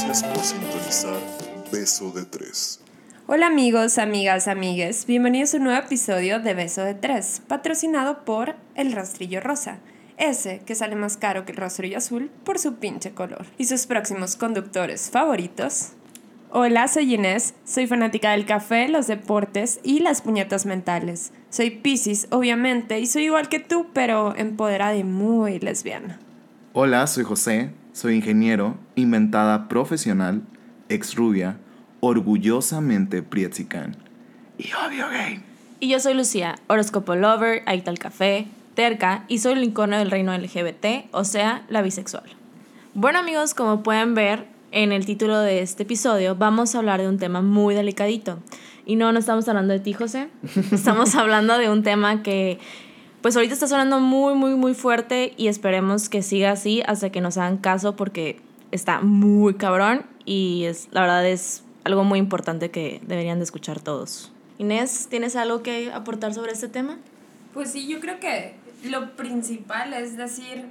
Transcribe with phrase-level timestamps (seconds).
[0.00, 1.20] Gracias por sintonizar
[1.72, 2.80] Beso de Tres.
[3.26, 8.54] Hola amigos, amigas, amigues, bienvenidos a un nuevo episodio de Beso de Tres, patrocinado por
[8.76, 9.80] El Rastrillo Rosa,
[10.16, 13.44] ese que sale más caro que el rastrillo azul por su pinche color.
[13.58, 15.88] Y sus próximos conductores favoritos.
[16.50, 21.32] Hola, soy Inés, soy fanática del café, los deportes y las puñetas mentales.
[21.50, 26.20] Soy Pisces, obviamente, y soy igual que tú, pero empoderada y muy lesbiana.
[26.72, 30.42] Hola, soy José, soy ingeniero, inventada profesional,
[30.88, 31.56] ex rubia,
[31.98, 33.96] orgullosamente prietzican
[34.56, 35.42] y obvio gay.
[35.80, 40.12] Y yo soy Lucía, horóscopo lover, adicta al café, terca y soy el icono del
[40.12, 42.22] reino LGBT, o sea, la bisexual.
[42.94, 47.08] Bueno amigos, como pueden ver en el título de este episodio, vamos a hablar de
[47.08, 48.38] un tema muy delicadito.
[48.86, 50.28] Y no, no estamos hablando de ti, José.
[50.72, 52.58] Estamos hablando de un tema que,
[53.22, 57.20] pues ahorita está sonando muy, muy, muy fuerte y esperemos que siga así hasta que
[57.20, 62.70] nos hagan caso porque está muy cabrón y es, la verdad es algo muy importante
[62.70, 64.30] que deberían de escuchar todos.
[64.58, 66.98] Inés, ¿tienes algo que aportar sobre este tema?
[67.54, 70.66] Pues sí, yo creo que lo principal es decir,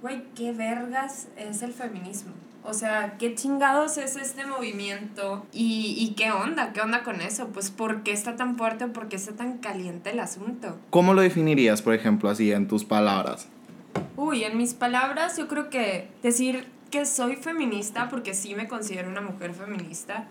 [0.00, 2.32] güey, ¿qué vergas es el feminismo?
[2.62, 5.46] O sea, ¿qué chingados es este movimiento?
[5.52, 6.72] ¿Y, ¿Y qué onda?
[6.72, 7.48] ¿Qué onda con eso?
[7.48, 10.78] Pues ¿por qué está tan fuerte o por qué está tan caliente el asunto?
[10.90, 13.48] ¿Cómo lo definirías, por ejemplo, así en tus palabras?
[14.16, 19.08] Uy, en mis palabras yo creo que decir que soy feminista, porque sí me considero
[19.08, 20.26] una mujer feminista,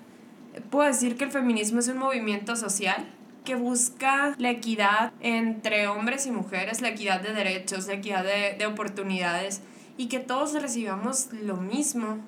[0.69, 3.07] puedo decir que el feminismo es un movimiento social
[3.45, 8.55] que busca la equidad entre hombres y mujeres, la equidad de derechos, la equidad de,
[8.57, 9.61] de oportunidades
[9.99, 12.19] y que todos recibamos lo mismo,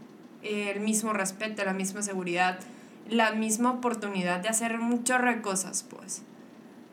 [0.44, 2.60] el mismo respeto, la misma seguridad,
[3.10, 6.22] la misma oportunidad de hacer un chorro de cosas, pues.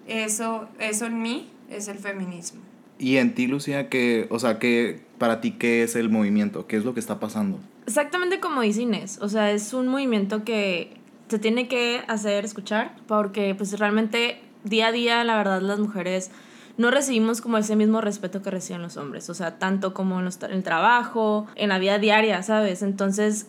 [0.07, 2.61] Eso, eso en mí es el feminismo.
[2.97, 6.69] Y en ti, Lucía, que, o sea, que para ti, ¿qué es el movimiento?
[6.69, 7.59] ¿Qué es lo que está pasando?
[7.85, 10.93] Exactamente como dice Inés, o sea, es un movimiento que
[11.27, 16.31] se tiene que hacer escuchar porque pues realmente día a día, la verdad, las mujeres
[16.79, 20.25] no recibimos como ese mismo respeto que reciben los hombres, o sea, tanto como en,
[20.25, 22.83] los, en el trabajo, en la vida diaria, ¿sabes?
[22.83, 23.47] Entonces,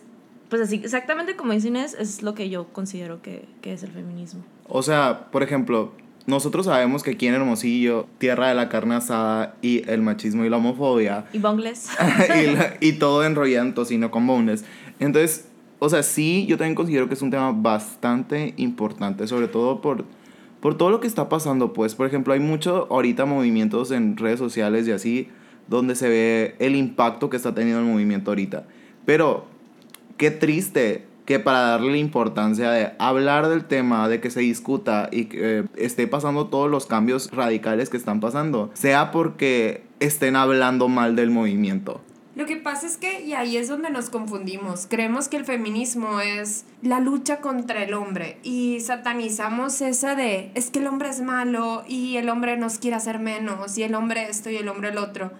[0.50, 3.92] pues así, exactamente como dice Inés, es lo que yo considero que, que es el
[3.92, 4.42] feminismo.
[4.68, 5.92] O sea, por ejemplo,
[6.26, 10.50] nosotros sabemos que aquí en Hermosillo, tierra de la carne asada y el machismo y
[10.50, 11.26] la homofobia.
[11.34, 11.90] Y bongles.
[12.44, 14.66] y, la- y todo enrollado en tocino con boneless.
[15.00, 15.48] Entonces,
[15.80, 20.04] o sea, sí, yo también considero que es un tema bastante importante, sobre todo por,
[20.60, 21.96] por todo lo que está pasando, pues.
[21.96, 25.30] Por ejemplo, hay mucho ahorita movimientos en redes sociales y así,
[25.68, 28.66] donde se ve el impacto que está teniendo el movimiento ahorita.
[29.06, 29.46] Pero,
[30.18, 35.10] qué triste que para darle la importancia de hablar del tema, de que se discuta
[35.12, 40.36] y que eh, esté pasando todos los cambios radicales que están pasando, sea porque estén
[40.36, 42.02] hablando mal del movimiento.
[42.40, 46.22] Lo que pasa es que, y ahí es donde nos confundimos, creemos que el feminismo
[46.22, 51.20] es la lucha contra el hombre y satanizamos esa de, es que el hombre es
[51.20, 54.88] malo y el hombre nos quiere hacer menos y el hombre esto y el hombre
[54.88, 55.34] el otro.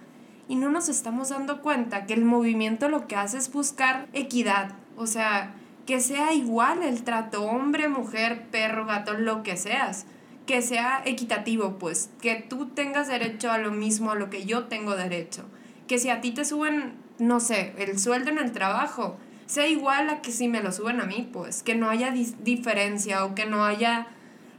[0.46, 4.72] Y no nos estamos dando cuenta que el movimiento lo que hace es buscar equidad,
[4.98, 5.54] o sea,
[5.86, 10.04] que sea igual el trato hombre, mujer, perro, gato, lo que seas.
[10.44, 14.64] Que sea equitativo, pues, que tú tengas derecho a lo mismo a lo que yo
[14.64, 15.46] tengo derecho
[15.90, 20.08] que si a ti te suben, no sé, el sueldo en el trabajo, sea igual
[20.08, 23.44] a que si me lo suben a mí, pues, que no haya diferencia o que
[23.44, 24.06] no haya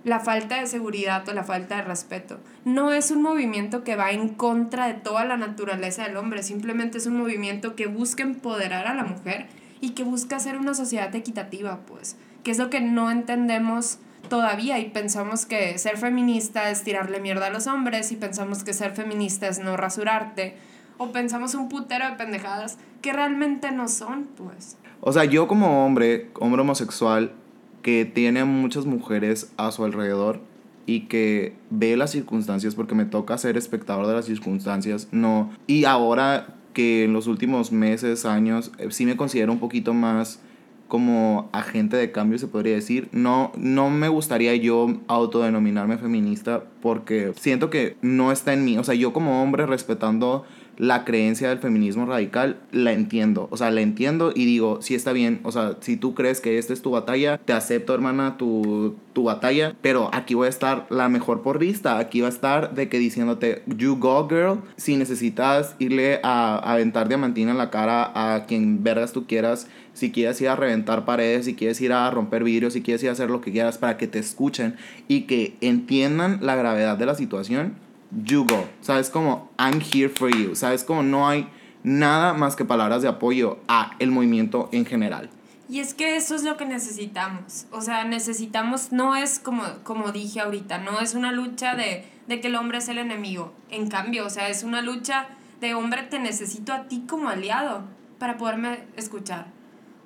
[0.04, 2.42] la falta de seguridad o la falta de respeto.
[2.66, 6.98] No es un movimiento que va en contra de toda la naturaleza del hombre, simplemente
[6.98, 9.48] es un movimiento que busca empoderar a la mujer
[9.80, 14.80] y que busca hacer una sociedad equitativa, pues, que es lo que no entendemos todavía
[14.80, 18.92] y pensamos que ser feminista es tirarle mierda a los hombres y pensamos que ser
[18.92, 20.58] feminista es no rasurarte
[21.02, 24.78] o pensamos un putero de pendejadas que realmente no son, pues.
[25.00, 27.32] O sea, yo como hombre, hombre homosexual,
[27.82, 30.40] que tiene muchas mujeres a su alrededor
[30.86, 35.50] y que ve las circunstancias, porque me toca ser espectador de las circunstancias, no.
[35.66, 40.40] Y ahora que en los últimos meses, años, eh, sí me considero un poquito más
[40.88, 43.08] como agente de cambio, se podría decir.
[43.14, 48.78] No, no me gustaría yo autodenominarme feminista porque siento que no está en mí.
[48.78, 50.44] O sea, yo como hombre respetando
[50.82, 53.48] la creencia del feminismo radical, la entiendo.
[53.52, 55.40] O sea, la entiendo y digo, sí está bien.
[55.44, 59.26] O sea, si tú crees que esta es tu batalla, te acepto, hermana, tu, tu
[59.26, 59.76] batalla.
[59.84, 62.00] Pero aquí voy a estar la mejor por vista.
[62.00, 64.62] Aquí va a estar de que diciéndote, you go, girl.
[64.76, 69.68] Si necesitas irle a, a aventar diamantina en la cara a quien vergas tú quieras,
[69.94, 73.10] si quieres ir a reventar paredes, si quieres ir a romper vidrios, si quieres ir
[73.10, 74.78] a hacer lo que quieras para que te escuchen
[75.08, 77.76] y que entiendan la gravedad de la situación,
[78.26, 78.68] you go.
[78.82, 79.10] ¿Sabes?
[79.10, 80.56] Como, I'm here for you.
[80.56, 80.84] ¿Sabes?
[80.84, 81.50] Como no hay
[81.84, 85.30] nada más que palabras de apoyo a el movimiento en general.
[85.70, 87.66] Y es que eso es lo que necesitamos.
[87.72, 92.42] O sea, necesitamos, no es como, como dije ahorita, no es una lucha de, de
[92.42, 93.54] que el hombre es el enemigo.
[93.70, 95.28] En cambio, o sea, es una lucha
[95.62, 97.84] de hombre, te necesito a ti como aliado
[98.20, 99.48] para poderme escuchar.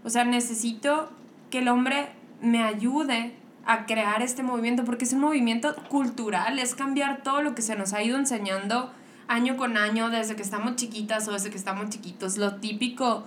[0.03, 1.09] O sea, necesito
[1.49, 2.09] que el hombre
[2.41, 3.33] me ayude
[3.65, 7.75] a crear este movimiento, porque es un movimiento cultural, es cambiar todo lo que se
[7.75, 8.91] nos ha ido enseñando
[9.27, 12.37] año con año desde que estamos chiquitas o desde que estamos chiquitos.
[12.37, 13.25] Lo típico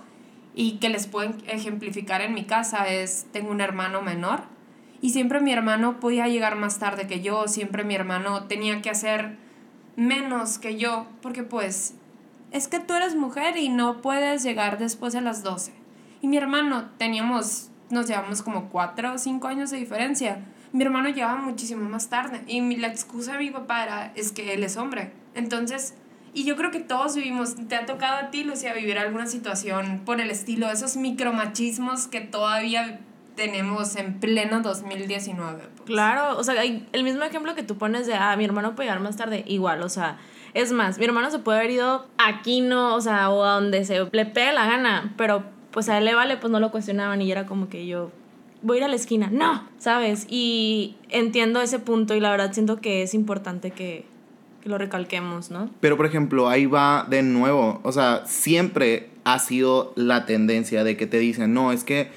[0.55, 4.43] y que les puedo ejemplificar en mi casa es, tengo un hermano menor
[5.01, 8.89] y siempre mi hermano podía llegar más tarde que yo, siempre mi hermano tenía que
[8.89, 9.37] hacer
[9.95, 11.95] menos que yo, porque pues
[12.51, 15.73] es que tú eres mujer y no puedes llegar después de las 12.
[16.21, 20.45] Y mi hermano, teníamos, nos llevamos como 4 o 5 años de diferencia.
[20.71, 24.53] Mi hermano llegaba muchísimo más tarde y la excusa de mi papá era, es que
[24.53, 25.11] él es hombre.
[25.33, 25.95] Entonces,
[26.33, 30.01] y yo creo que todos vivimos, te ha tocado a ti, Lucía, vivir alguna situación
[30.05, 32.99] por el estilo, esos micromachismos que todavía
[33.35, 35.63] tenemos en pleno 2019.
[35.75, 35.85] Pues.
[35.85, 39.01] Claro, o sea, el mismo ejemplo que tú pones de, ah, mi hermano puede llegar
[39.01, 40.17] más tarde, igual, o sea,
[40.53, 43.85] es más, mi hermano se puede haber ido aquí, no, o sea, o a donde
[43.85, 47.21] se le pegue la gana, pero pues a él le vale, pues no lo cuestionaban
[47.21, 48.11] y era como que yo
[48.61, 50.25] voy a ir a la esquina, no, ¿sabes?
[50.29, 54.05] Y entiendo ese punto y la verdad siento que es importante que
[54.61, 55.69] que lo recalquemos, ¿no?
[55.79, 60.97] Pero por ejemplo, ahí va de nuevo, o sea, siempre ha sido la tendencia de
[60.97, 62.09] que te dicen, no, es que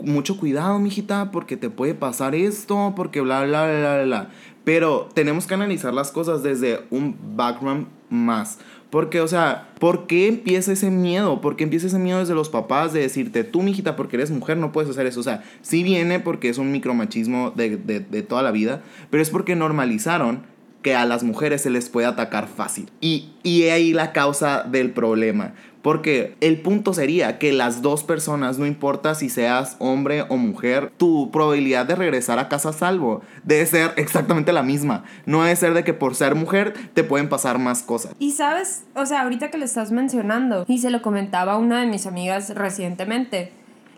[0.00, 4.28] mucho cuidado, mijita, porque te puede pasar esto, porque bla, bla, bla, bla.
[4.64, 8.58] Pero tenemos que analizar las cosas desde un background más.
[8.90, 11.40] Porque, o sea, ¿por qué empieza ese miedo?
[11.40, 14.56] ¿Por qué empieza ese miedo desde los papás de decirte, tú, mijita, porque eres mujer,
[14.56, 15.20] no puedes hacer eso?
[15.20, 19.22] O sea, sí viene porque es un micromachismo de, de, de toda la vida, pero
[19.22, 20.42] es porque normalizaron
[20.82, 22.88] que a las mujeres se les puede atacar fácil.
[23.00, 25.54] Y, y ahí la causa del problema.
[25.82, 30.92] Porque el punto sería que las dos personas, no importa si seas hombre o mujer,
[30.96, 35.04] tu probabilidad de regresar a casa salvo debe ser exactamente la misma.
[35.24, 38.12] No debe ser de que por ser mujer te pueden pasar más cosas.
[38.18, 41.80] Y sabes, o sea, ahorita que le estás mencionando, y se lo comentaba a una
[41.80, 43.52] de mis amigas recientemente,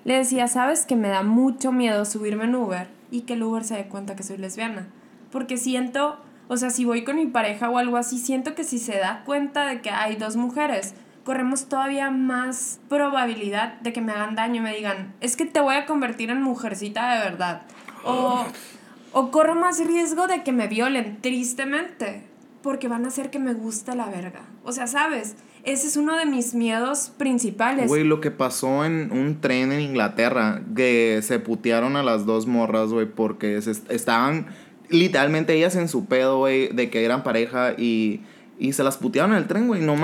[0.05, 3.65] le decía, sabes que me da mucho miedo subirme en Uber y que el Uber
[3.65, 4.87] se dé cuenta que soy lesbiana.
[5.31, 6.19] Porque siento
[6.53, 9.23] o sea, si voy con mi pareja o algo así, siento que si se da
[9.25, 10.94] cuenta de que hay dos mujeres,
[11.31, 15.61] corremos todavía más probabilidad de que me hagan daño y me digan, es que te
[15.61, 17.62] voy a convertir en mujercita de verdad.
[18.03, 18.44] O,
[19.12, 22.25] o corro más riesgo de que me violen, tristemente,
[22.65, 24.41] porque van a hacer que me guste la verga.
[24.65, 25.37] O sea, ¿sabes?
[25.62, 27.87] Ese es uno de mis miedos principales.
[27.87, 32.49] Güey, lo que pasó en un tren en Inglaterra, que se putearon a las dos
[32.49, 34.47] morras, güey, porque estaban
[34.88, 38.23] literalmente ellas en su pedo, güey, de que eran pareja y,
[38.59, 39.94] y se las putearon en el tren, güey, no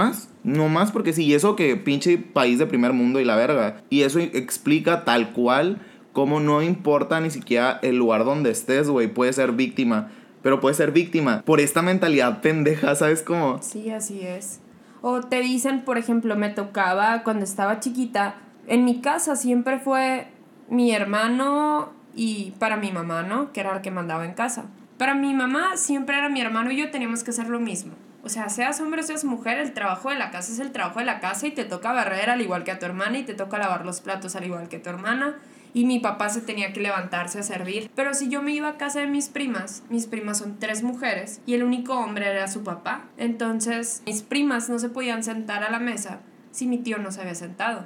[0.46, 3.82] No más porque sí, y eso que pinche país de primer mundo y la verga.
[3.90, 5.82] Y eso explica tal cual
[6.12, 10.12] cómo no importa ni siquiera el lugar donde estés, güey, puede ser víctima.
[10.42, 13.60] Pero puede ser víctima por esta mentalidad pendeja, ¿sabes cómo?
[13.60, 14.60] Sí, así es.
[15.02, 18.36] O te dicen, por ejemplo, me tocaba cuando estaba chiquita,
[18.68, 20.28] en mi casa siempre fue
[20.70, 23.52] mi hermano y para mi mamá, ¿no?
[23.52, 24.66] Que era la que mandaba en casa.
[24.96, 27.94] Para mi mamá siempre era mi hermano y yo teníamos que hacer lo mismo.
[28.26, 30.98] O sea, seas hombre o seas mujer, el trabajo de la casa es el trabajo
[30.98, 33.34] de la casa y te toca barrer al igual que a tu hermana y te
[33.34, 35.36] toca lavar los platos al igual que tu hermana.
[35.74, 37.88] Y mi papá se tenía que levantarse a servir.
[37.94, 41.40] Pero si yo me iba a casa de mis primas, mis primas son tres mujeres
[41.46, 43.04] y el único hombre era su papá.
[43.16, 46.18] Entonces mis primas no se podían sentar a la mesa
[46.50, 47.84] si mi tío no se había sentado.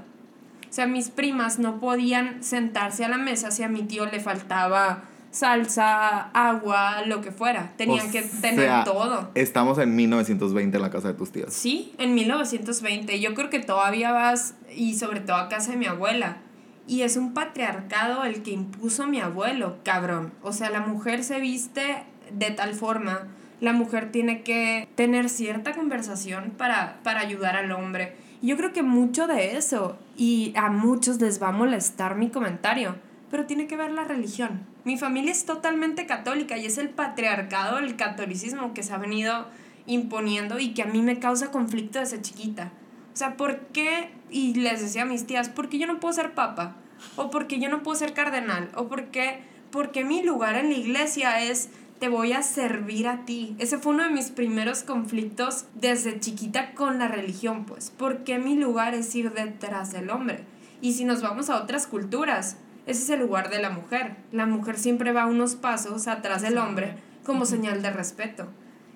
[0.70, 4.20] O sea, mis primas no podían sentarse a la mesa si a mi tío le
[4.20, 7.72] faltaba salsa, agua, lo que fuera.
[7.76, 9.30] Tenían que tener todo.
[9.34, 11.52] Estamos en 1920 en la casa de tus tías.
[11.52, 13.20] Sí, en 1920.
[13.20, 16.38] Yo creo que todavía vas, y sobre todo a casa de mi abuela.
[16.86, 20.32] Y es un patriarcado el que impuso mi abuelo, cabrón.
[20.42, 23.28] O sea, la mujer se viste de tal forma.
[23.60, 28.82] La mujer tiene que tener cierta conversación para, para ayudar al hombre yo creo que
[28.82, 32.96] mucho de eso, y a muchos les va a molestar mi comentario,
[33.30, 34.60] pero tiene que ver la religión.
[34.84, 39.46] Mi familia es totalmente católica y es el patriarcado, el catolicismo que se ha venido
[39.86, 42.72] imponiendo y que a mí me causa conflicto desde chiquita.
[43.12, 44.10] O sea, ¿por qué?
[44.30, 46.76] Y les decía a mis tías, ¿por qué yo no puedo ser papa?
[47.16, 48.70] ¿O por qué yo no puedo ser cardenal?
[48.74, 49.40] ¿O por qué?
[49.70, 53.54] Porque mi lugar en la iglesia es te voy a servir a ti.
[53.58, 58.56] Ese fue uno de mis primeros conflictos desde chiquita con la religión, pues, porque mi
[58.56, 60.44] lugar es ir detrás del hombre.
[60.80, 62.56] Y si nos vamos a otras culturas,
[62.86, 64.16] ese es el lugar de la mujer.
[64.32, 66.94] La mujer siempre va unos pasos atrás del hombre
[67.24, 68.48] como señal de respeto.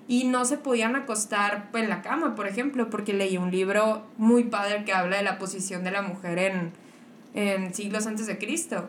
[0.07, 4.45] Y no se podían acostar en la cama, por ejemplo, porque leí un libro muy
[4.45, 6.73] padre que habla de la posición de la mujer en,
[7.35, 8.89] en siglos antes de Cristo.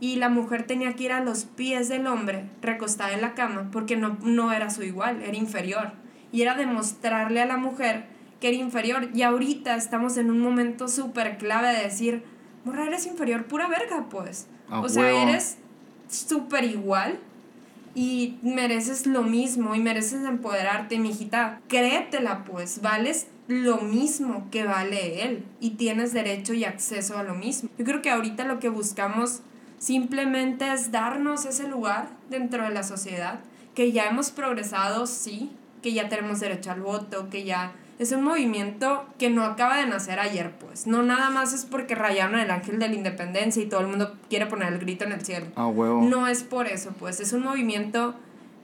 [0.00, 3.68] Y la mujer tenía que ir a los pies del hombre, recostada en la cama,
[3.70, 5.92] porque no, no era su igual, era inferior.
[6.32, 8.06] Y era demostrarle a la mujer
[8.40, 9.08] que era inferior.
[9.14, 12.24] Y ahorita estamos en un momento súper clave de decir,
[12.64, 14.46] morra, eres inferior, pura verga, pues.
[14.70, 15.28] O sea, huevo.
[15.28, 15.58] eres
[16.08, 17.18] súper igual
[17.94, 21.60] y mereces lo mismo y mereces empoderarte, mijita.
[21.68, 27.34] Créetela, pues, vales lo mismo que vale él y tienes derecho y acceso a lo
[27.34, 27.68] mismo.
[27.78, 29.40] Yo creo que ahorita lo que buscamos
[29.78, 33.40] simplemente es darnos ese lugar dentro de la sociedad,
[33.74, 35.50] que ya hemos progresado, sí,
[35.82, 39.86] que ya tenemos derecho al voto, que ya es un movimiento que no acaba de
[39.86, 40.86] nacer ayer, pues.
[40.86, 44.16] No nada más es porque rayaron el ángel de la independencia y todo el mundo
[44.28, 45.46] quiere poner el grito en el cielo.
[45.54, 46.02] A huevo.
[46.02, 48.14] No es por eso, pues es un movimiento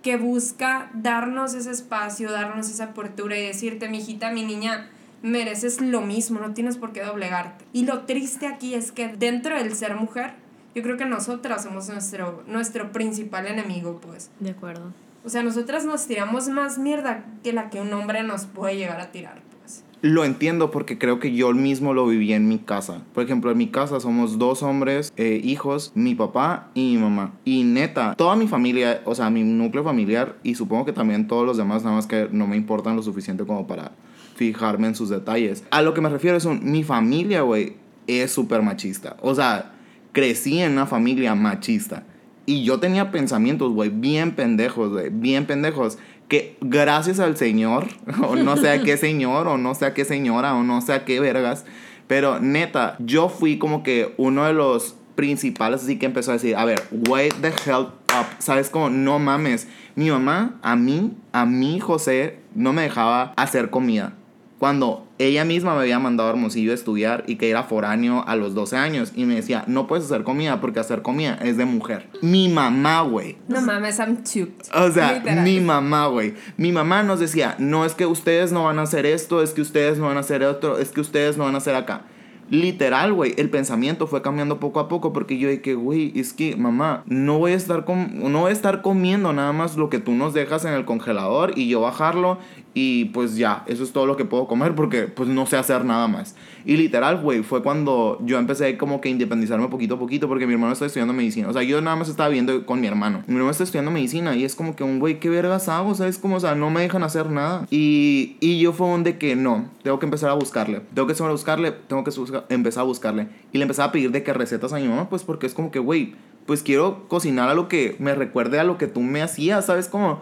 [0.02, 4.88] que busca darnos ese espacio, darnos esa apertura y decirte, mi hijita, mi niña,
[5.22, 7.64] mereces lo mismo, no tienes por qué doblegarte.
[7.72, 10.32] Y lo triste aquí es que dentro del ser mujer,
[10.74, 14.30] yo creo que nosotras somos nuestro, nuestro principal enemigo, pues.
[14.40, 14.92] De acuerdo.
[15.28, 18.98] O sea, nosotras nos tiramos más mierda que la que un hombre nos puede llegar
[18.98, 19.84] a tirar, pues.
[20.00, 23.02] Lo entiendo porque creo que yo mismo lo viví en mi casa.
[23.12, 27.34] Por ejemplo, en mi casa somos dos hombres, eh, hijos, mi papá y mi mamá.
[27.44, 31.44] Y neta, toda mi familia, o sea, mi núcleo familiar y supongo que también todos
[31.44, 33.92] los demás, nada más que no me importan lo suficiente como para
[34.34, 35.62] fijarme en sus detalles.
[35.70, 39.18] A lo que me refiero es un, mi familia, güey, es súper machista.
[39.20, 39.72] O sea,
[40.12, 42.04] crecí en una familia machista.
[42.48, 45.98] Y yo tenía pensamientos, güey, bien pendejos, güey, bien pendejos.
[46.28, 47.88] Que gracias al Señor,
[48.26, 50.94] o no sé a qué señor, o no sé a qué señora, o no sé
[50.94, 51.66] a qué vergas.
[52.06, 56.56] Pero neta, yo fui como que uno de los principales, así que empezó a decir,
[56.56, 57.88] a ver, wait the hell
[58.18, 58.26] up.
[58.38, 58.88] ¿Sabes cómo?
[58.88, 59.68] No mames.
[59.94, 64.14] Mi mamá, a mí, a mí, José, no me dejaba hacer comida.
[64.58, 68.34] Cuando ella misma me había mandado a Hermosillo a estudiar y que era foráneo a
[68.34, 69.12] los 12 años.
[69.14, 72.08] Y me decía, no puedes hacer comida porque hacer comida es de mujer.
[72.22, 73.36] Mi mamá, güey.
[73.46, 74.66] No mames, I'm choked.
[74.74, 75.44] O sea, Literal.
[75.44, 76.34] mi mamá, güey.
[76.56, 79.60] Mi mamá nos decía, no es que ustedes no van a hacer esto, es que
[79.60, 82.02] ustedes no van a hacer otro, es que ustedes no van a hacer acá.
[82.50, 86.56] Literal, güey, el pensamiento fue cambiando poco a poco porque yo dije, güey, es que
[86.56, 89.98] mamá, no voy a estar com- no voy a estar comiendo nada más lo que
[89.98, 92.38] tú nos dejas en el congelador y yo bajarlo
[92.80, 95.84] y pues ya, eso es todo lo que puedo comer porque pues no sé hacer
[95.84, 96.36] nada más.
[96.64, 100.52] Y literal, güey, fue cuando yo empecé como que independizarme poquito a poquito porque mi
[100.52, 101.48] hermano está estudiando medicina.
[101.48, 103.24] O sea, yo nada más estaba viendo con mi hermano.
[103.26, 105.92] Mi hermano está estudiando medicina y es como que un güey, ¿qué vergas hago?
[105.96, 106.18] ¿Sabes?
[106.18, 107.66] Como, o sea, no me dejan hacer nada.
[107.68, 110.82] Y, y yo fue un de que no, tengo que empezar a buscarle.
[110.94, 112.12] Tengo que empezar a buscarle, tengo que
[112.48, 113.26] empezar a buscarle.
[113.52, 115.72] Y le empezaba a pedir de que recetas a mi mamá, pues porque es como
[115.72, 116.14] que, güey,
[116.46, 119.88] pues quiero cocinar a lo que me recuerde a lo que tú me hacías, ¿sabes?
[119.88, 120.20] Como,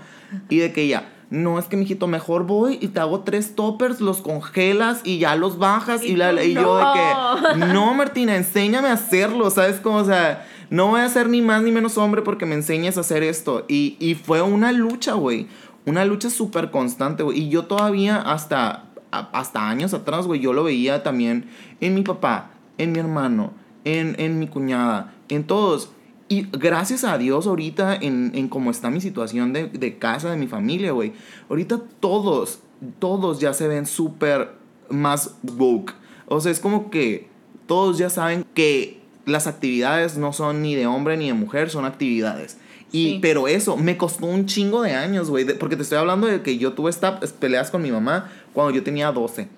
[0.48, 4.00] y de que ella, no, es que mijito, mejor voy y te hago tres toppers,
[4.00, 6.04] los congelas y ya los bajas.
[6.04, 9.80] Y, Y la, y yo de que, no, Martina, enséñame a hacerlo, ¿sabes?
[9.80, 12.96] Como, o sea, no voy a ser ni más ni menos hombre porque me enseñes
[12.96, 13.64] a hacer esto.
[13.66, 15.48] Y, y fue una lucha, güey.
[15.84, 17.40] Una lucha súper constante, güey.
[17.40, 22.50] Y yo todavía hasta, hasta años atrás, güey, yo lo veía también en mi papá,
[22.78, 23.52] en mi hermano,
[23.84, 25.90] en, en mi cuñada, en todos.
[26.28, 30.36] Y gracias a Dios ahorita en, en cómo está mi situación de, de casa, de
[30.36, 31.12] mi familia, güey.
[31.48, 32.60] Ahorita todos,
[32.98, 34.50] todos ya se ven súper
[34.88, 35.94] más woke.
[36.26, 37.28] O sea, es como que
[37.66, 41.84] todos ya saben que las actividades no son ni de hombre ni de mujer, son
[41.84, 42.58] actividades.
[42.92, 43.18] Y, Sí.
[43.20, 45.44] Pero eso me costó un chingo de años, güey.
[45.58, 48.82] Porque te estoy hablando de que yo tuve estas peleas con mi mamá cuando yo
[48.82, 49.48] tenía 12.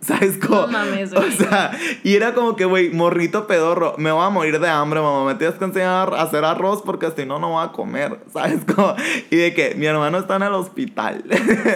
[0.00, 0.62] ¿Sabes cómo?
[0.62, 1.32] No mames, O güey.
[1.32, 1.72] sea,
[2.04, 5.24] y era como que, güey, morrito pedorro, me voy a morir de hambre, mamá.
[5.24, 8.20] Me tienes que enseñar a hacer arroz porque si no, no voy a comer.
[8.32, 8.94] ¿Sabes cómo?
[9.30, 11.24] Y de que mi hermano está en el hospital.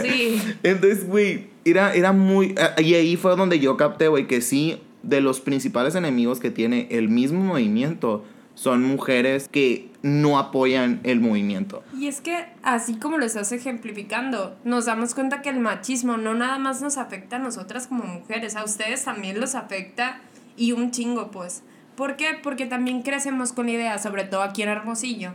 [0.03, 0.41] Sí.
[0.63, 2.55] Entonces, güey, era, era muy...
[2.57, 6.51] eh, Y ahí fue donde yo capté, güey, que sí, de los principales enemigos que
[6.53, 8.25] tiene el mismo movimiento
[8.63, 11.83] son mujeres que no apoyan el movimiento.
[11.99, 16.35] Y es que, así como lo estás ejemplificando, nos damos cuenta que el machismo no
[16.35, 20.21] nada más nos afecta a nosotras como mujeres, a ustedes también los afecta
[20.57, 21.65] y un chingo, pues.
[21.97, 22.39] ¿Por qué?
[22.41, 25.33] Porque también crecemos con la idea, sobre todo aquí en Hermosillo,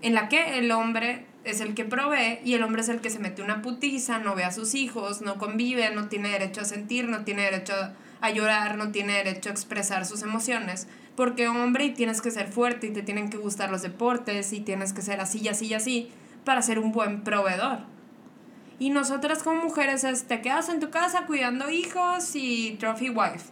[0.00, 3.10] en la que el hombre es el que provee y el hombre es el que
[3.10, 6.64] se mete una putiza, no ve a sus hijos, no convive, no tiene derecho a
[6.64, 7.74] sentir, no tiene derecho
[8.22, 10.88] a llorar, no tiene derecho a expresar sus emociones.
[11.16, 14.60] Porque hombre y tienes que ser fuerte y te tienen que gustar los deportes y
[14.60, 16.10] tienes que ser así y así y así
[16.44, 17.80] para ser un buen proveedor.
[18.78, 23.50] Y nosotras como mujeres es, te quedas en tu casa cuidando hijos y trophy wife.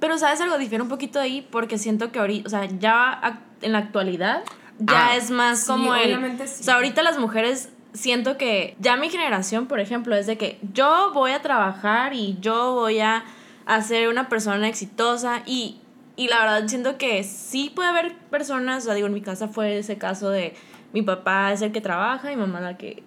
[0.00, 0.58] Pero, ¿sabes algo?
[0.58, 4.42] Difiere un poquito ahí porque siento que ahorita, o sea, ya en la actualidad,
[4.78, 6.06] ya Ah, es más sí, como el...
[6.06, 6.60] obviamente sí.
[6.60, 10.58] O sea, ahorita las mujeres siento que ya mi generación, por ejemplo, es de que
[10.72, 13.24] yo voy a trabajar y yo voy a,
[13.64, 15.78] a ser una persona exitosa y
[16.16, 19.48] Y la verdad siento que sí puede haber personas, o sea, digo, en mi casa
[19.48, 20.54] fue ese caso de
[20.92, 23.02] mi papá es el que trabaja y mamá la que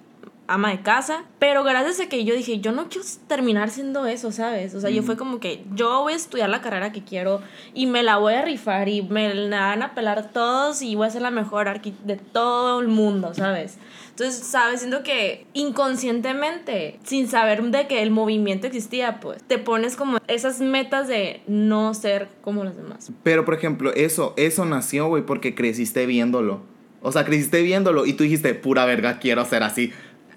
[0.49, 4.31] ama de casa, pero gracias a que yo dije, yo no quiero terminar siendo eso,
[4.31, 4.73] ¿sabes?
[4.73, 7.41] O sea, yo fue como que yo voy a estudiar la carrera que quiero
[7.75, 11.07] y me la voy a rifar y me la van a pelar todos y voy
[11.07, 13.77] a ser la mejor de todo el mundo, ¿sabes?
[14.19, 14.81] Entonces, ¿sabes?
[14.81, 20.59] Siento que inconscientemente, sin saber de que el movimiento existía, pues te pones como esas
[20.59, 23.11] metas de no ser como los demás.
[23.23, 26.59] Pero, por ejemplo, eso, eso nació, güey, porque creciste viéndolo.
[27.01, 29.93] O sea, creciste viéndolo y tú dijiste, pura verga, quiero ser así.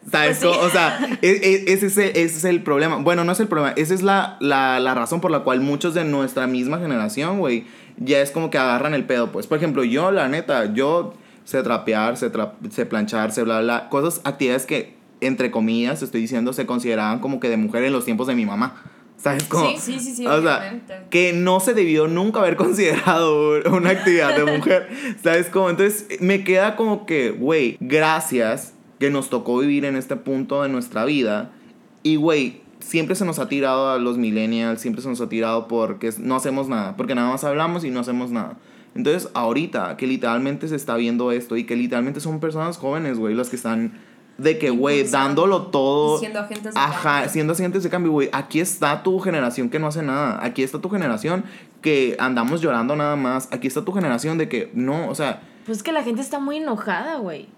[0.09, 0.39] ¿Sabes?
[0.41, 0.61] Pues sí.
[0.63, 2.99] O sea, e- e- ese es, el, ese es el problema.
[2.99, 3.73] Bueno, no es el problema.
[3.77, 7.65] Esa es la, la, la razón por la cual muchos de nuestra misma generación, güey,
[7.97, 9.33] ya es como que agarran el pedo.
[9.33, 13.61] Pues, por ejemplo, yo, la neta, yo sé trapear, sé, tra sé planchar, sé bla,
[13.61, 13.89] bla.
[13.89, 18.05] Cosas, actividades que, entre comillas, estoy diciendo, se consideraban como que de mujer en los
[18.05, 18.83] tiempos de mi mamá.
[19.17, 19.45] ¿Sabes?
[19.45, 20.95] Como, Sí, sí, sí, sí, O sea, obviamente.
[21.11, 24.89] que no se debió nunca haber considerado una actividad de mujer.
[25.23, 25.71] ¿Sabes cómo?
[25.71, 30.69] Entonces me queda como que, güey, gracias que nos tocó vivir en este punto de
[30.69, 31.53] nuestra vida.
[32.03, 35.69] Y, güey, siempre se nos ha tirado a los millennials, siempre se nos ha tirado
[35.69, 38.59] porque no hacemos nada, porque nada más hablamos y no hacemos nada.
[38.95, 43.35] Entonces, ahorita que literalmente se está viendo esto y que literalmente son personas jóvenes, güey,
[43.35, 43.93] los que están
[44.39, 46.19] de que, güey, dándolo todo.
[46.19, 47.31] siendo agentes de Ajá, cambio.
[47.31, 48.29] siendo agentes de cambio, güey.
[48.33, 50.41] Aquí está tu generación que no hace nada.
[50.43, 51.45] Aquí está tu generación
[51.81, 53.49] que andamos llorando nada más.
[53.53, 55.43] Aquí está tu generación de que no, o sea.
[55.65, 57.49] Pues es que la gente está muy enojada, güey.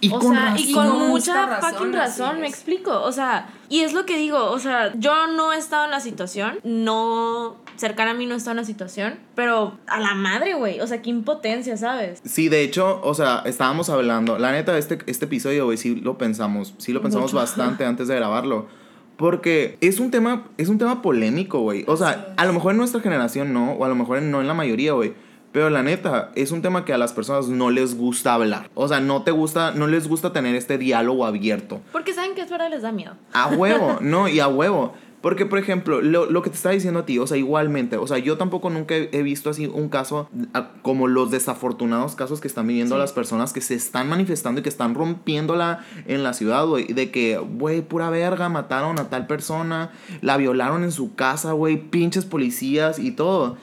[0.00, 0.58] Y o con sea, razón.
[0.68, 3.02] y con mucha fucking razón, me explico.
[3.02, 6.00] O sea, y es lo que digo, o sea, yo no he estado en la
[6.00, 10.86] situación, no, cercana a mí no en la situación, pero a la madre, güey, o
[10.86, 12.20] sea, qué impotencia, ¿sabes?
[12.24, 14.38] Sí, de hecho, o sea, estábamos hablando.
[14.38, 16.74] La neta, este, este episodio, güey, sí lo pensamos.
[16.78, 17.42] Sí lo pensamos Mucho.
[17.42, 18.68] bastante antes de grabarlo.
[19.16, 21.84] Porque es un tema, es un tema polémico, güey.
[21.88, 24.46] O sea, a lo mejor en nuestra generación no, o a lo mejor no en
[24.46, 25.14] la mayoría, güey.
[25.50, 28.70] Pero la neta, es un tema que a las personas no les gusta hablar.
[28.74, 31.82] O sea, no te gusta, no les gusta tener este diálogo abierto.
[31.90, 33.16] Porque saben que es verdad, les da miedo.
[33.32, 34.94] A huevo, no, y a huevo.
[35.22, 38.06] Porque, por ejemplo, lo, lo que te estaba diciendo a ti, o sea, igualmente, o
[38.08, 42.40] sea, yo tampoco nunca he, he visto así un caso a- como los desafortunados casos
[42.40, 43.00] que están viviendo Sí.
[43.00, 46.86] las personas que se están manifestando y que están rompiéndola en la ciudad, güey.
[46.92, 51.76] De que, güey, pura verga, mataron a tal persona, la violaron en su casa, güey,
[51.90, 53.56] pinches policías y todo.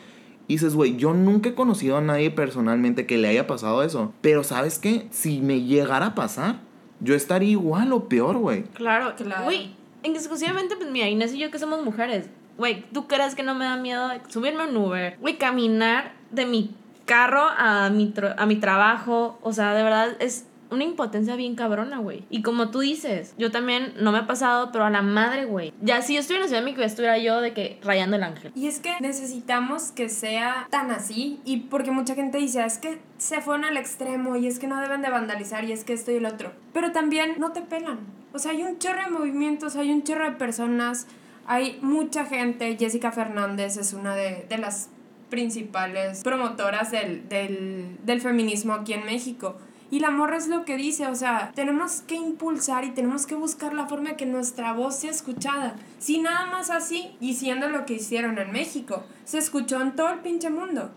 [0.48, 4.14] Y dices, güey, yo nunca he conocido a nadie personalmente que le haya pasado eso.
[4.22, 5.08] Pero, ¿sabes qué?
[5.12, 6.62] Si me llegara a pasar,
[7.02, 8.64] yo estaría igual o peor, güey.
[8.74, 9.44] Claro, Claro.
[9.44, 12.30] Güey, exclusivamente, pues mira, Inés y yo que somos mujeres.
[12.58, 15.18] Güey, ¿tú crees que no me da miedo subirme a un Uber?
[15.20, 19.40] Güey, caminar de mi carro a mi, a mi trabajo.
[19.42, 22.26] O sea, de verdad es una impotencia bien cabrona, güey.
[22.30, 25.74] Y como tú dices, yo también no me ha pasado, pero a la madre, güey.
[25.82, 28.24] Ya si yo estuviera en la Ciudad de México, estuviera yo de que rayando el
[28.24, 28.52] ángel.
[28.56, 33.00] Y es que necesitamos que sea tan así y porque mucha gente dice, es que
[33.18, 36.12] se fueron al extremo y es que no deben de vandalizar y es que esto
[36.12, 36.52] y el otro.
[36.74, 38.19] Pero también no te pelan.
[38.34, 41.08] O sea, hay un chorro de movimientos, hay un chorro de personas,
[41.46, 42.78] hay mucha gente.
[42.78, 44.90] Jessica Fernández es una de, de las
[45.30, 49.56] principales promotoras del, del, del feminismo aquí en México.
[49.92, 53.34] Y la morra es lo que dice, o sea, tenemos que impulsar y tenemos que
[53.34, 55.76] buscar la forma de que nuestra voz sea escuchada.
[55.98, 60.20] Si nada más así, diciendo lo que hicieron en México, se escuchó en todo el
[60.20, 60.92] pinche mundo.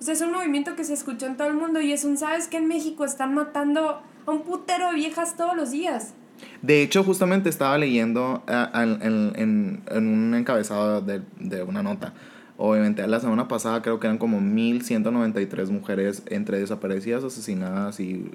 [0.00, 2.18] O sea, es un movimiento que se escuchó en todo el mundo y es un,
[2.18, 6.14] ¿sabes que en México están matando a un putero de viejas todos los días?
[6.62, 11.82] De hecho, justamente estaba leyendo ah, en, en- en- en un encabezado de, de una
[11.82, 12.12] nota.
[12.56, 18.30] Obviamente, la semana pasada creo que eran como 1193 mujeres entre desaparecidas, asesinadas y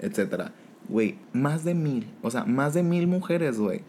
[0.00, 0.52] etcétera.
[0.88, 3.80] Güey, más de mil, o sea, más de mil mujeres, güey,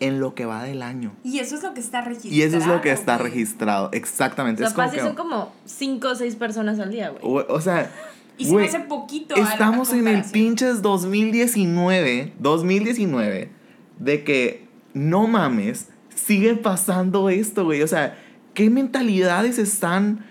[0.00, 1.12] en lo que va del año.
[1.24, 2.34] Y eso es lo que está registrado.
[2.36, 3.30] Y eso es lo que está güey.
[3.30, 4.62] registrado, exactamente.
[4.62, 7.22] O sea, es como que- son como 5 o 6 personas al día, güey.
[7.22, 7.90] Güey, O sea,
[8.38, 9.34] Y se me hace poquito.
[9.34, 13.50] a la Estamos en el pinches 2019, 2019,
[13.98, 17.82] de que no mames, sigue pasando esto, güey.
[17.82, 18.18] O sea,
[18.54, 20.24] ¿qué mentalidades están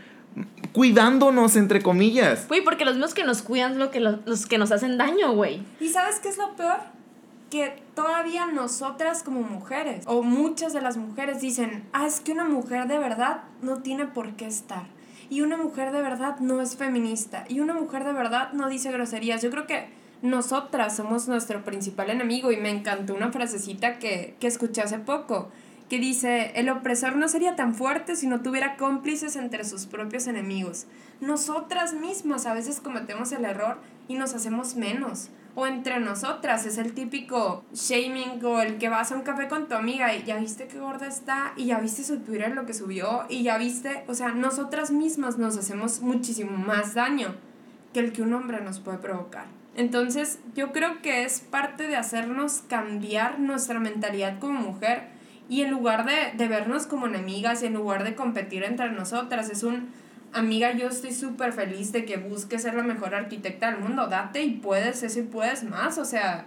[0.73, 2.47] cuidándonos, entre comillas?
[2.47, 4.97] Güey, porque los mismos que nos cuidan son lo que los, los que nos hacen
[4.97, 5.63] daño, güey.
[5.79, 6.79] ¿Y sabes qué es lo peor?
[7.49, 12.45] Que todavía nosotras como mujeres, o muchas de las mujeres dicen, ah, es que una
[12.45, 14.94] mujer de verdad no tiene por qué estar.
[15.29, 17.45] Y una mujer de verdad no es feminista.
[17.47, 19.41] Y una mujer de verdad no dice groserías.
[19.41, 19.87] Yo creo que
[20.21, 22.51] nosotras somos nuestro principal enemigo.
[22.51, 25.49] Y me encantó una frasecita que, que escuché hace poco.
[25.89, 30.27] Que dice, el opresor no sería tan fuerte si no tuviera cómplices entre sus propios
[30.27, 30.87] enemigos.
[31.21, 35.29] Nosotras mismas a veces cometemos el error y nos hacemos menos.
[35.55, 39.69] O entre nosotras, es el típico shaming o el que vas a un café con
[39.69, 42.73] tu amiga y ya viste qué gorda está y ya viste su Twitter lo que
[42.73, 47.35] subió y ya viste, o sea, nosotras mismas nos hacemos muchísimo más daño
[47.93, 49.45] que el que un hombre nos puede provocar.
[49.77, 55.07] Entonces, yo creo que es parte de hacernos cambiar nuestra mentalidad como mujer
[55.47, 59.49] y en lugar de, de vernos como enemigas y en lugar de competir entre nosotras,
[59.49, 59.89] es un
[60.35, 64.07] amiga, yo estoy súper feliz de que busques ser la mejor arquitecta del mundo.
[64.07, 65.97] Date y puedes eso y puedes más.
[65.97, 66.45] O sea,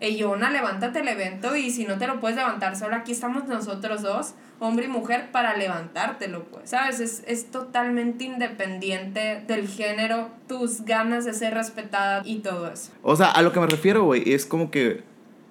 [0.00, 4.02] Eyona, levántate el evento y si no te lo puedes levantar solo, aquí estamos nosotros
[4.02, 6.70] dos, hombre y mujer, para levantártelo, pues.
[6.70, 7.00] ¿Sabes?
[7.00, 12.92] Es, es totalmente independiente del género, tus ganas de ser respetada y todo eso.
[13.02, 15.02] O sea, a lo que me refiero, güey, es como que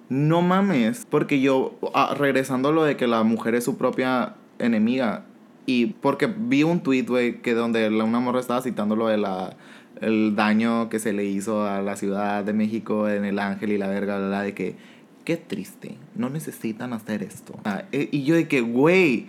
[0.08, 4.34] no mames, porque yo, ah, regresando a lo de que la mujer es su propia
[4.58, 5.24] enemiga,
[5.66, 9.18] y porque vi un tweet, güey, que donde la- una morra estaba citando lo de
[10.00, 13.78] el daño que se le hizo a la Ciudad de México en el Ángel y
[13.78, 14.74] la verga, la, la, de que
[15.24, 17.54] qué triste, no necesitan hacer esto.
[17.64, 19.26] Ah, eh, y yo de que, güey,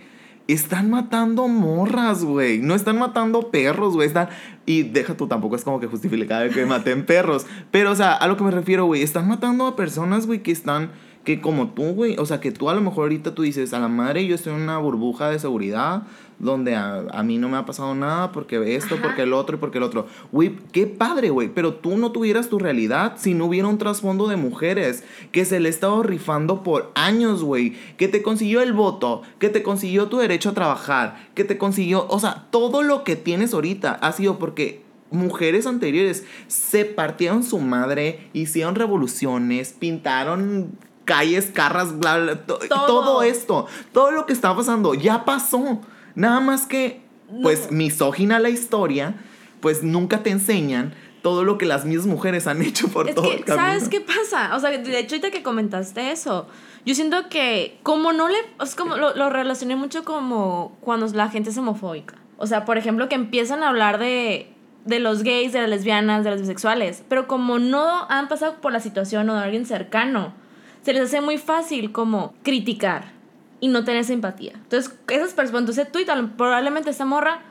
[0.48, 4.28] están matando morras, güey, no están matando perros, güey, están
[4.66, 8.26] y deja tú tampoco es como que justificado que maten perros, pero o sea, a
[8.26, 10.90] lo que me refiero, güey, están matando a personas, güey, que están
[11.24, 13.78] que como tú, güey, o sea, que tú a lo mejor ahorita tú dices, a
[13.78, 16.02] la madre yo estoy en una burbuja de seguridad
[16.38, 19.04] donde a, a mí no me ha pasado nada porque esto, Ajá.
[19.04, 20.08] porque el otro y porque el otro.
[20.32, 24.26] Güey, qué padre, güey, pero tú no tuvieras tu realidad si no hubiera un trasfondo
[24.26, 28.72] de mujeres que se le ha estado rifando por años, güey, que te consiguió el
[28.72, 33.04] voto, que te consiguió tu derecho a trabajar, que te consiguió, o sea, todo lo
[33.04, 34.82] que tienes ahorita ha sido porque
[35.12, 40.72] mujeres anteriores se partieron su madre, hicieron revoluciones, pintaron
[41.04, 42.86] calles, carras, bla, bla, to- Todo.
[42.86, 45.80] todo esto, todo lo que está pasando ya pasó.
[46.14, 47.02] Nada más que,
[47.42, 47.76] pues, No.
[47.78, 49.14] misógina la historia,
[49.60, 53.28] pues nunca te enseñan todo lo que las mismas mujeres han hecho por Es todo
[53.30, 53.64] que, el camino.
[53.66, 54.56] ¿sabes qué pasa?
[54.56, 56.48] O sea, de hecho, ahorita que comentaste eso,
[56.84, 58.36] yo siento que como no le...
[58.60, 62.16] Es como lo, lo relacioné mucho como cuando la gente es homofóbica.
[62.38, 64.52] O sea, por ejemplo, que empiezan a hablar de,
[64.84, 68.72] de los gays, de las lesbianas, de los bisexuales, pero como no han pasado por
[68.72, 70.34] la situación o de alguien cercano,
[70.82, 73.12] se les hace muy fácil como criticar
[73.60, 74.52] y no tener simpatía.
[74.54, 77.42] Entonces, esas personas, entonces tweet, probablemente esta morra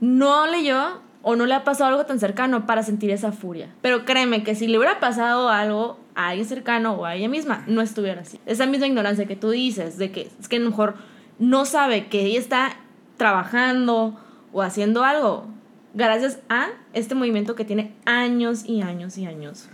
[0.00, 3.70] no leyó o no le ha pasado algo tan cercano para sentir esa furia.
[3.80, 7.64] Pero créeme que si le hubiera pasado algo a alguien cercano o a ella misma,
[7.66, 8.38] no estuviera así.
[8.44, 10.94] Esa misma ignorancia que tú dices, de que es que a lo mejor
[11.38, 12.76] no sabe que ella está
[13.16, 14.20] trabajando
[14.52, 15.46] o haciendo algo
[15.94, 19.68] gracias a este movimiento que tiene años y años y años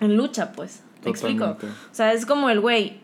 [0.00, 0.82] en lucha, pues.
[1.04, 1.44] ¿Me explico?
[1.44, 1.66] Totalmente.
[1.90, 3.00] O sea, es como el güey,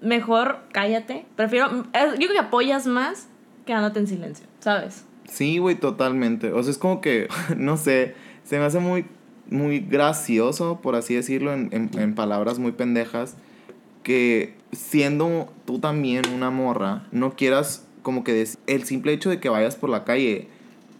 [0.00, 1.26] mejor cállate.
[1.36, 3.28] Prefiero, yo creo que apoyas más
[3.64, 5.04] quedándote en silencio, ¿sabes?
[5.28, 6.52] Sí, güey, totalmente.
[6.52, 9.06] O sea, es como que, no sé, se me hace muy,
[9.50, 13.36] muy gracioso, por así decirlo, en, en, en palabras muy pendejas,
[14.02, 19.48] que siendo tú también una morra, no quieras como que el simple hecho de que
[19.48, 20.46] vayas por la calle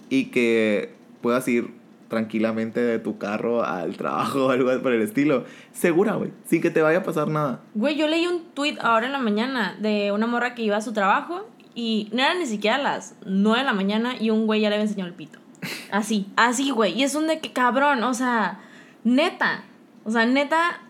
[0.08, 0.90] y que
[1.22, 1.70] puedas ir
[2.08, 6.70] tranquilamente de tu carro al trabajo o algo por el estilo, segura, güey, sin que
[6.70, 7.60] te vaya a pasar nada.
[7.74, 10.80] Güey, yo leí un tweet ahora en la mañana de una morra que iba a
[10.80, 14.60] su trabajo y no eran ni siquiera las 9 de la mañana y un güey
[14.62, 15.38] ya le había enseñado el pito.
[15.90, 16.92] Así, así, güey.
[16.92, 18.60] Y es un de que cabrón, o sea,
[19.04, 19.64] neta.
[20.04, 20.80] O sea, neta,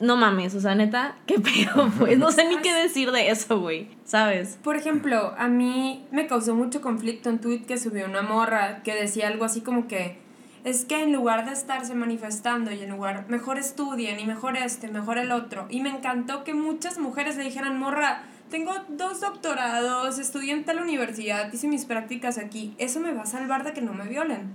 [0.00, 2.18] no mames, o sea, neta, qué pedo, pues.
[2.18, 3.88] No sé ni qué decir de eso, güey.
[4.04, 4.58] ¿Sabes?
[4.62, 8.94] Por ejemplo, a mí me causó mucho conflicto un tweet que subió una morra que
[8.94, 10.18] decía algo así como que
[10.64, 14.88] es que en lugar de estarse manifestando y en lugar mejor estudien y mejor este,
[14.88, 15.66] mejor el otro.
[15.70, 20.80] Y me encantó que muchas mujeres le dijeran, morra, tengo dos doctorados, estudié en tal
[20.80, 24.50] universidad, hice mis prácticas aquí, eso me va a salvar de que no me violen.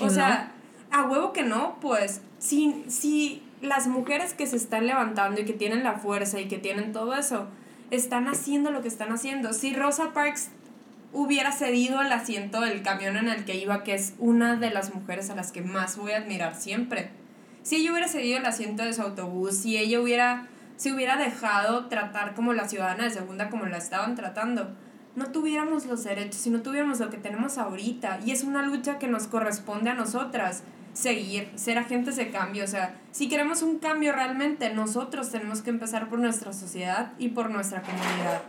[0.00, 0.52] O sea,
[0.90, 5.52] a huevo que no, pues, si, si las mujeres que se están levantando y que
[5.52, 7.48] tienen la fuerza y que tienen todo eso,
[7.90, 9.52] están haciendo lo que están haciendo.
[9.52, 10.50] Si Rosa Parks
[11.12, 14.94] hubiera cedido el asiento del camión en el que iba, que es una de las
[14.94, 17.10] mujeres a las que más voy a admirar siempre.
[17.62, 21.86] Si ella hubiera cedido el asiento de su autobús, si ella hubiera, se hubiera dejado
[21.86, 24.74] tratar como la ciudadana de segunda como la estaban tratando,
[25.16, 28.20] no tuviéramos los derechos y no tuviéramos lo que tenemos ahorita.
[28.24, 32.64] Y es una lucha que nos corresponde a nosotras seguir, ser agentes de cambio.
[32.64, 37.30] O sea, si queremos un cambio realmente, nosotros tenemos que empezar por nuestra sociedad y
[37.30, 38.42] por nuestra comunidad.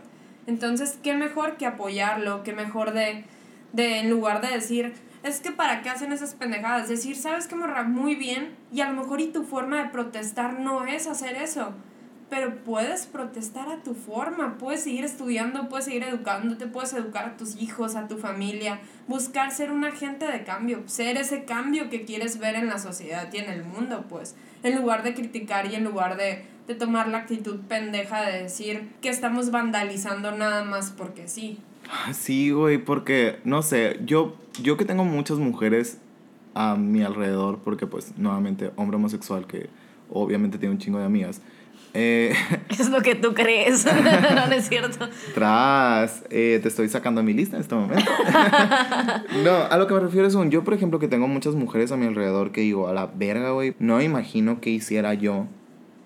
[0.46, 2.42] Entonces, ¿qué mejor que apoyarlo?
[2.42, 3.24] ¿Qué mejor de,
[3.72, 6.88] de en lugar de decir, es que para qué hacen esas pendejadas?
[6.88, 7.82] Decir, ¿sabes qué, morra?
[7.82, 8.56] Muy bien.
[8.72, 11.74] Y a lo mejor y tu forma de protestar no es hacer eso.
[12.30, 17.36] pero puedes protestar a tu forma, puedes seguir estudiando, puedes seguir educándote, puedes educar a
[17.36, 22.04] tus hijos, a tu familia, buscar ser un agente de cambio, ser ese cambio que
[22.04, 25.74] quieres ver en la sociedad y en el mundo, pues, en lugar de criticar y
[25.74, 30.90] en lugar de, de tomar la actitud pendeja de decir que estamos vandalizando nada más
[30.90, 31.58] porque sí.
[32.12, 35.98] Sí, güey, porque, no sé, yo, yo que tengo muchas mujeres
[36.54, 39.68] a mi alrededor, porque pues nuevamente hombre homosexual que
[40.08, 41.40] obviamente tiene un chingo de amigas,
[41.94, 42.34] eh,
[42.68, 43.84] Es lo que tú crees.
[44.04, 45.08] no, no es cierto.
[45.34, 48.10] Tras, eh, te estoy sacando mi lista en este momento.
[49.44, 51.92] no, a lo que me refiero es un, yo por ejemplo que tengo muchas mujeres
[51.92, 55.46] a mi alrededor que digo, a la verga, güey, no me imagino qué hiciera yo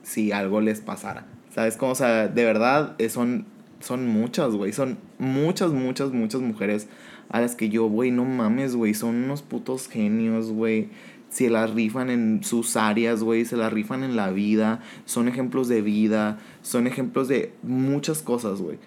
[0.04, 1.26] si algo les pasara.
[1.52, 1.92] ¿Sabes cómo?
[1.92, 3.46] O sea, de verdad, eh, son,
[3.80, 6.88] son muchas, güey, son muchas, muchas, muchas mujeres
[7.30, 10.90] a las que yo, güey, no mames, güey, son unos putos genios, güey
[11.34, 15.66] se las rifan en sus áreas, güey, se las rifan en la vida, son ejemplos
[15.66, 18.78] de vida, son ejemplos de muchas cosas, güey.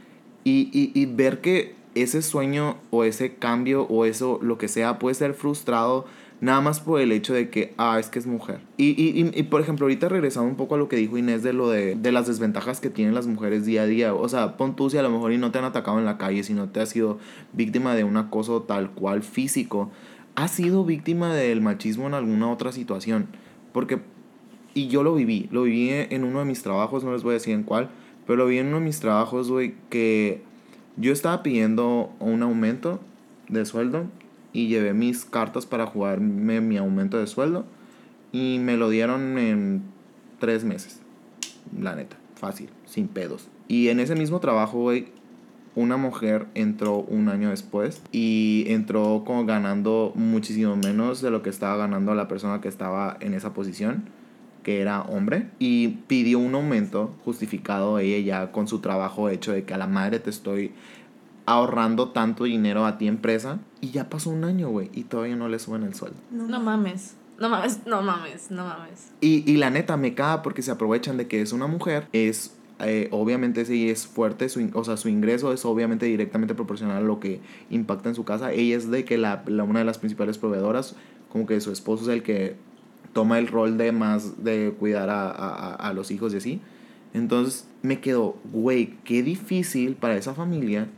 [0.46, 4.98] Y, y, y ver que ese sueño o ese cambio o eso, lo que sea,
[4.98, 6.06] puede ser frustrado
[6.40, 8.60] nada más por el hecho de que, ah, es que es mujer.
[8.78, 11.54] Y, y, y, por ejemplo, ahorita regresando un poco a lo que dijo Inés de
[11.54, 14.14] lo de, de las desventajas que tienen las mujeres día a día.
[14.14, 16.18] O sea, pon tú si a lo mejor y no te han atacado en la
[16.18, 17.18] calle, si no te has sido
[17.54, 19.92] víctima de un acoso tal cual físico
[20.36, 23.28] has sido víctima del machismo en alguna otra situación.
[23.74, 24.00] Porque,
[24.76, 27.34] y yo lo viví, lo viví en uno de mis trabajos, no les voy a
[27.34, 27.90] decir en cuál,
[28.28, 30.44] pero lo vi en uno de mis trabajos, güey, que
[30.96, 33.00] yo estaba pidiendo un aumento
[33.50, 34.06] de sueldo
[34.58, 37.66] y llevé mis cartas para jugarme mi aumento de sueldo
[38.32, 39.84] y me lo dieron en
[40.40, 41.00] tres meses.
[41.80, 43.50] La neta, fácil, sin pedos.
[43.68, 45.10] Y en ese mismo trabajo, güey,
[45.76, 51.52] una mujer entró un año después y entró como ganando muchísimo menos de lo que
[51.52, 54.06] estaba ganando la persona que estaba en esa posición
[54.64, 59.64] que era hombre y pidió un aumento justificado ella ya con su trabajo hecho de
[59.64, 60.72] que a la madre te estoy
[61.48, 65.48] ahorrando tanto dinero a ti empresa y ya pasó un año, güey, y todavía no
[65.48, 66.18] le suben el sueldo.
[66.30, 67.16] No, no mames.
[67.40, 69.12] No mames, no mames, no mames.
[69.22, 72.56] Y, y la neta me caga porque se aprovechan de que es una mujer, es
[72.80, 77.02] eh, obviamente si es fuerte, su, o sea, su ingreso es obviamente directamente proporcional a
[77.02, 78.52] lo que impacta en su casa.
[78.52, 80.96] Ella es de que la, la, una de las principales proveedoras,
[81.32, 82.56] como que su esposo es el que
[83.14, 86.62] toma el rol de más de cuidar a, a, a los hijos y así.
[87.14, 90.90] Entonces me quedo, güey, qué difícil para esa familia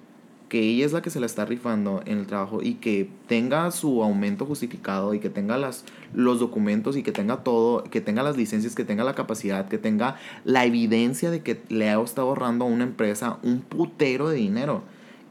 [0.49, 3.69] que ella es la que se la está rifando en el trabajo y que tenga
[3.71, 8.23] su aumento justificado y que tenga las, los documentos y que tenga todo, que tenga
[8.23, 12.29] las licencias, que tenga la capacidad, que tenga la evidencia de que le ha estado
[12.29, 14.83] ahorrando a una empresa un putero de dinero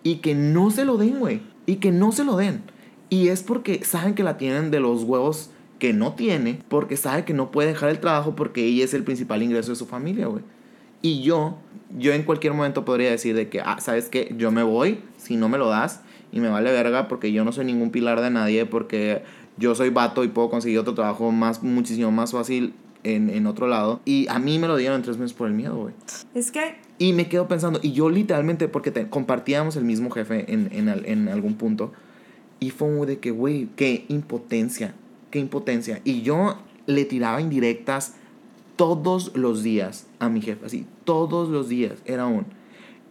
[0.04, 2.62] y que no se lo den, güey, y que no se lo den.
[3.10, 7.24] Y es porque saben que la tienen de los huevos que no tiene, porque sabe
[7.24, 10.26] que no puede dejar el trabajo porque ella es el principal ingreso de su familia,
[10.26, 10.44] güey.
[11.02, 11.56] Y yo,
[11.96, 14.34] yo en cualquier momento podría decir de que, ah, ¿sabes qué?
[14.36, 16.00] Yo me voy si no me lo das
[16.32, 19.22] y me vale verga porque yo no soy ningún pilar de nadie, porque
[19.56, 23.68] yo soy vato y puedo conseguir otro trabajo más, muchísimo más fácil en, en otro
[23.68, 24.00] lado.
[24.04, 25.94] Y a mí me lo dieron en tres meses por el miedo, güey.
[26.34, 26.76] Es que...
[26.98, 30.88] Y me quedo pensando, y yo literalmente, porque te, compartíamos el mismo jefe en, en,
[30.88, 31.92] en algún punto,
[32.58, 34.94] y fue como de que, güey, qué impotencia,
[35.30, 36.00] qué impotencia.
[36.02, 36.56] Y yo
[36.86, 38.14] le tiraba indirectas
[38.78, 42.46] todos los días a mi jefe, así, todos los días, era un,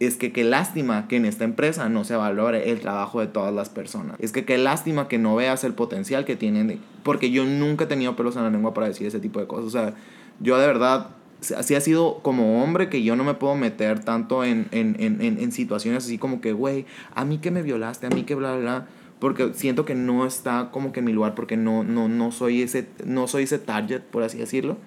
[0.00, 3.52] es que qué lástima que en esta empresa no se valore el trabajo de todas
[3.52, 4.16] las personas.
[4.18, 7.86] Es que qué lástima que no veas el potencial que tienen, porque yo nunca he
[7.86, 9.66] tenido pelos en la lengua para decir ese tipo de cosas.
[9.66, 9.94] O sea,
[10.40, 11.10] yo de verdad,
[11.54, 15.20] así ha sido como hombre que yo no me puedo meter tanto en, en, en,
[15.20, 18.56] en situaciones así como que, güey, a mí que me violaste, a mí que bla,
[18.56, 18.86] bla,
[19.18, 22.62] porque siento que no está como que en mi lugar porque no, no, no, soy,
[22.62, 24.78] ese, no soy ese target, por así decirlo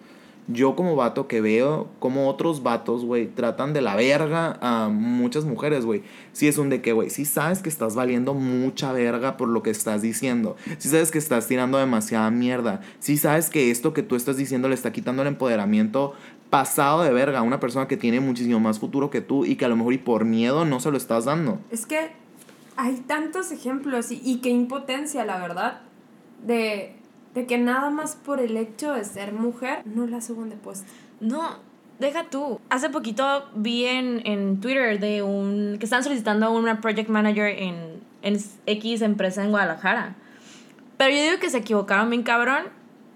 [0.53, 5.45] yo como vato que veo como otros vatos, güey, tratan de la verga a muchas
[5.45, 6.03] mujeres, güey.
[6.31, 9.63] Si es un de que, güey, si sabes que estás valiendo mucha verga por lo
[9.63, 10.55] que estás diciendo.
[10.77, 12.81] Si sabes que estás tirando demasiada mierda.
[12.99, 16.13] Si sabes que esto que tú estás diciendo le está quitando el empoderamiento
[16.49, 19.65] pasado de verga a una persona que tiene muchísimo más futuro que tú y que
[19.65, 21.59] a lo mejor y por miedo no se lo estás dando.
[21.71, 22.11] Es que
[22.75, 25.81] hay tantos ejemplos y, y qué impotencia, la verdad,
[26.45, 27.00] de
[27.33, 30.85] de que nada más por el hecho de ser mujer no la suban de puesto.
[31.19, 31.57] No,
[31.99, 32.59] deja tú.
[32.69, 38.01] Hace poquito vi en, en Twitter de un que están solicitando una project manager en,
[38.21, 40.15] en X empresa en Guadalajara.
[40.97, 42.65] Pero yo digo que se equivocaron bien cabrón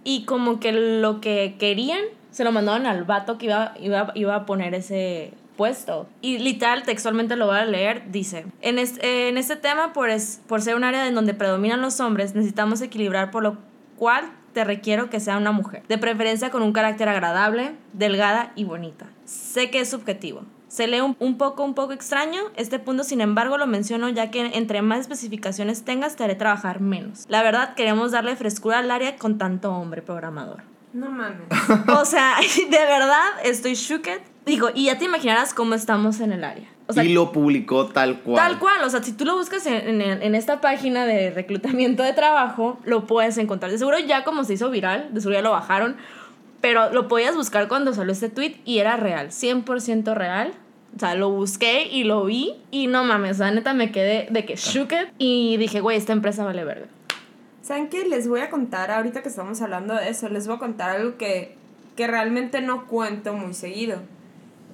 [0.04, 2.00] y como que lo que querían
[2.32, 6.08] se lo mandaron al vato que iba, iba, iba a poner ese puesto.
[6.22, 10.42] Y literal, textualmente lo voy a leer, dice, en este, en este tema, por, es,
[10.48, 13.58] por ser un área en donde predominan los hombres, necesitamos equilibrar por lo
[13.96, 18.64] cual te requiero que sea una mujer, de preferencia con un carácter agradable, delgada y
[18.64, 19.08] bonita.
[19.26, 20.44] Sé que es subjetivo.
[20.68, 22.42] Se lee un, un poco, un poco extraño.
[22.56, 26.82] Este punto, sin embargo, lo menciono ya que entre más especificaciones tengas, te haré trabajar
[26.82, 27.26] menos.
[27.28, 30.75] La verdad, queremos darle frescura al área con tanto hombre programador.
[30.96, 31.48] No mames.
[31.90, 32.36] O sea,
[32.70, 34.22] de verdad, estoy shooked.
[34.46, 36.68] Digo, y ya te imaginarás cómo estamos en el área.
[36.88, 38.36] O sea, y lo publicó tal cual.
[38.38, 42.04] Tal cual, o sea, si tú lo buscas en, en- en esta página de reclutamiento
[42.04, 43.72] de trabajo, lo puedes encontrar.
[43.72, 45.98] De seguro ya como se hizo viral, de seguro ya lo bajaron,
[46.62, 50.54] pero lo podías buscar cuando salió este tweet y era real, 100% real.
[50.96, 54.28] O sea, lo busqué y lo vi y no mames, o sea, neta me quedé
[54.30, 56.86] de que shooked y dije, güey, esta empresa vale verga.
[57.66, 58.06] ¿Saben qué?
[58.06, 61.18] Les voy a contar, ahorita que estamos hablando de eso, les voy a contar algo
[61.18, 61.56] que,
[61.96, 64.04] que realmente no cuento muy seguido.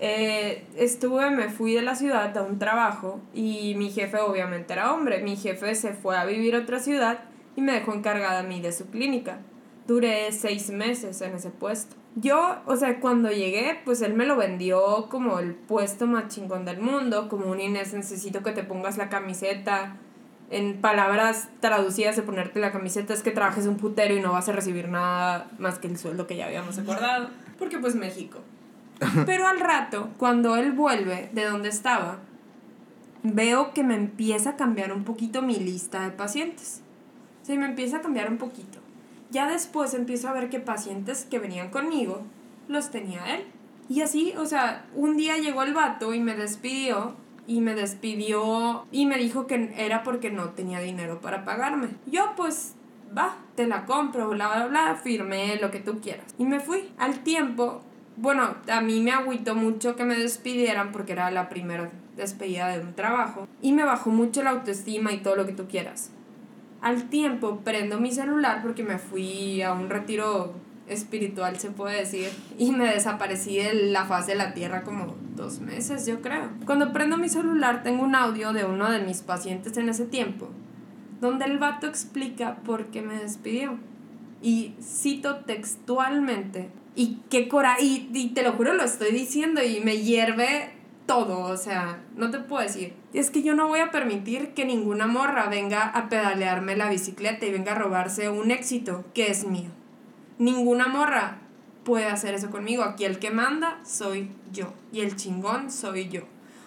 [0.02, 4.92] Eh, estuve, me fui de la ciudad a un trabajo y mi jefe obviamente era
[4.92, 5.24] hombre.
[5.24, 7.20] Mi jefe se fue a vivir a otra ciudad
[7.56, 9.40] y me dejó encargada a mí de su clínica.
[9.88, 11.96] Duré seis meses en ese puesto.
[12.16, 16.66] Yo, o sea, cuando llegué, pues él me lo vendió como el puesto más chingón
[16.66, 19.96] del mundo, como un Inés, necesito que te pongas la camiseta.
[20.52, 24.50] En palabras traducidas de ponerte la camiseta es que trabajes un putero y no vas
[24.50, 27.30] a recibir nada más que el sueldo que ya habíamos acordado.
[27.58, 28.40] Porque pues México.
[29.26, 32.20] Pero al rato, cuando él vuelve de donde estaba,
[33.24, 36.82] veo que me empieza a cambiar un poquito mi lista de pacientes.
[37.44, 38.80] Sí, me empieza a cambiar un poquito.
[39.30, 42.24] Ya después empiezo a ver que pacientes que venían conmigo
[42.68, 43.46] los tenía él.
[43.88, 47.16] Y así, o sea, un día llegó el vato y me despidió.
[47.48, 51.90] Y me despidió y me dijo que era porque no tenía dinero para pagarme.
[52.06, 52.76] Yo pues,
[53.18, 56.34] va, te la compro, bla, bla, bla, firmé lo que tú quieras.
[56.38, 56.90] Y me fui.
[56.98, 57.82] Al tiempo,
[58.18, 62.80] bueno, a mí me agüitó mucho que me despidieran porque era la primera despedida de
[62.80, 63.48] un trabajo.
[63.62, 66.12] Y me bajó mucho la autoestima y todo lo que tú quieras.
[66.82, 70.54] Al tiempo prendo mi celular porque me fui a un retiro
[70.94, 75.60] espiritual, se puede decir, y me desaparecí de la faz de la tierra como dos
[75.60, 76.50] meses, yo creo.
[76.66, 80.50] Cuando prendo mi celular tengo un audio de uno de mis pacientes en ese tiempo,
[81.20, 83.78] donde el vato explica por qué me despidió.
[84.44, 89.82] Y cito textualmente, y qué cora, y, y te lo juro, lo estoy diciendo y
[89.82, 90.72] me hierve
[91.06, 92.94] todo, o sea, no te puedo decir.
[93.14, 97.46] Es que yo no voy a permitir que ninguna morra venga a pedalearme la bicicleta
[97.46, 99.70] y venga a robarse un éxito que es mío.
[100.42, 101.38] Ninguna morra
[101.84, 102.82] puede hacer eso conmigo.
[102.82, 106.22] Aquí el que manda soy yo y el chingón soy yo.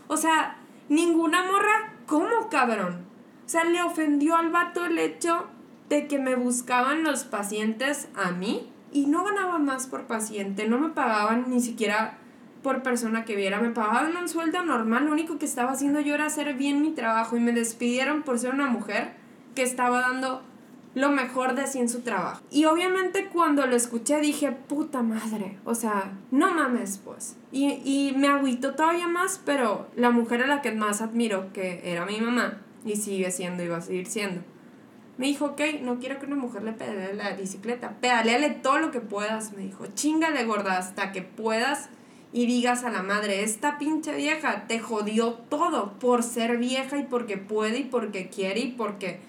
[0.06, 0.58] O sea,
[0.88, 3.04] ninguna morra, ¿cómo cabrón?
[3.44, 5.46] O sea, le ofendió al vato el hecho
[5.88, 10.78] de que me buscaban los pacientes a mí y no ganaban más por paciente, no
[10.78, 12.18] me pagaban ni siquiera
[12.62, 16.14] por persona que viera, me pagaban un sueldo normal, lo único que estaba haciendo yo
[16.14, 19.16] era hacer bien mi trabajo y me despidieron por ser una mujer
[19.56, 20.44] que estaba dando
[20.94, 22.42] lo mejor de sí en su trabajo.
[22.50, 27.36] Y obviamente cuando lo escuché dije, puta madre, o sea, no mames pues.
[27.52, 31.80] Y, y me agüitó todavía más, pero la mujer a la que más admiro, que
[31.84, 34.42] era mi mamá, y sigue siendo y va a seguir siendo,
[35.16, 38.90] me dijo, ok, no quiero que una mujer le pedalee la bicicleta, pedaleale todo lo
[38.90, 41.88] que puedas, me dijo, chingale gorda hasta que puedas
[42.32, 47.04] y digas a la madre, esta pinche vieja te jodió todo por ser vieja y
[47.04, 49.20] porque puede y porque quiere y porque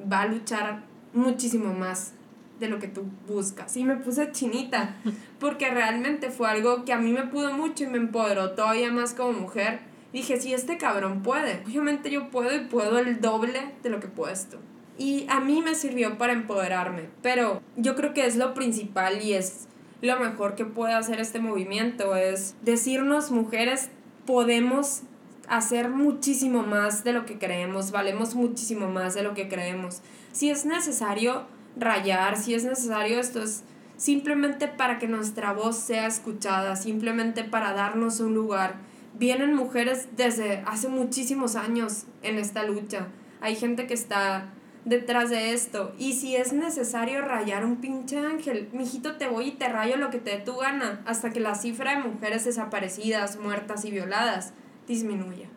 [0.00, 2.12] va a luchar muchísimo más
[2.60, 3.76] de lo que tú buscas.
[3.76, 4.96] Y me puse chinita,
[5.40, 9.14] porque realmente fue algo que a mí me pudo mucho y me empoderó todavía más
[9.14, 9.80] como mujer.
[10.12, 14.06] Dije, si este cabrón puede, obviamente yo puedo y puedo el doble de lo que
[14.06, 14.58] puedes tú.
[14.96, 19.32] Y a mí me sirvió para empoderarme, pero yo creo que es lo principal y
[19.32, 19.66] es
[20.02, 23.90] lo mejor que puede hacer este movimiento, es decirnos mujeres
[24.24, 25.02] podemos
[25.48, 30.00] hacer muchísimo más de lo que creemos, valemos muchísimo más de lo que creemos.
[30.32, 33.64] Si es necesario rayar, si es necesario esto es
[33.96, 38.76] simplemente para que nuestra voz sea escuchada, simplemente para darnos un lugar.
[39.14, 43.06] Vienen mujeres desde hace muchísimos años en esta lucha.
[43.40, 44.50] Hay gente que está
[44.84, 45.94] detrás de esto.
[45.98, 50.10] Y si es necesario rayar un pinche ángel, mijito, te voy y te rayo lo
[50.10, 54.52] que te dé tu gana, hasta que la cifra de mujeres desaparecidas, muertas y violadas
[54.86, 55.48] disminuya.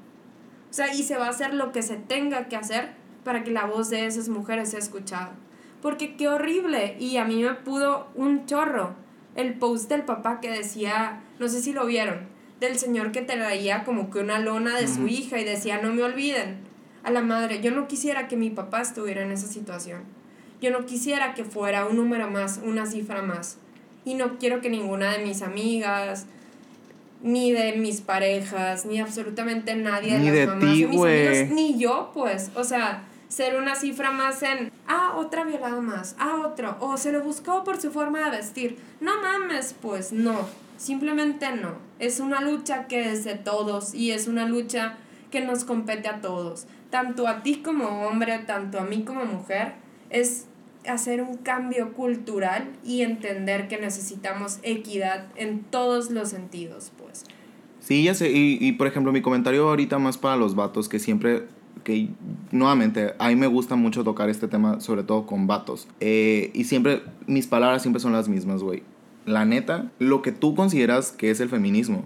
[0.70, 2.92] O sea, y se va a hacer lo que se tenga que hacer
[3.24, 5.34] para que la voz de esas mujeres sea escuchada.
[5.82, 6.96] Porque qué horrible.
[7.00, 8.96] Y a mí me pudo un chorro
[9.36, 12.28] el post del papá que decía, no sé si lo vieron,
[12.60, 16.04] del señor que traía como que una lona de su hija y decía, no me
[16.04, 16.58] olviden.
[17.04, 20.02] A la madre, yo no quisiera que mi papá estuviera en esa situación.
[20.60, 23.60] Yo no quisiera que fuera un número más, una cifra más.
[24.04, 26.26] Y no quiero que ninguna de mis amigas,
[27.22, 31.02] ni de mis parejas, ni absolutamente nadie Ni de de las mamás ti, de mis
[31.02, 32.52] amigos, ni yo, pues.
[32.56, 37.12] O sea, ser una cifra más en, ah, otra violada más, ah, otro, o se
[37.12, 38.78] lo buscó por su forma de vestir.
[39.00, 40.48] No mames, pues no,
[40.78, 41.76] simplemente no.
[42.00, 44.98] Es una lucha que es de todos y es una lucha
[45.32, 49.74] que nos compete a todos, tanto a ti como hombre, tanto a mí como mujer,
[50.10, 50.46] es
[50.88, 57.26] hacer un cambio cultural y entender que necesitamos equidad en todos los sentidos, pues.
[57.80, 61.00] Sí, ya sé, y, y por ejemplo mi comentario ahorita más para los vatos, que
[61.00, 61.44] siempre,
[61.84, 62.10] que
[62.52, 65.88] nuevamente, a mí me gusta mucho tocar este tema, sobre todo con vatos.
[66.00, 68.84] Eh, y siempre, mis palabras siempre son las mismas, güey.
[69.26, 72.04] La neta, lo que tú consideras que es el feminismo,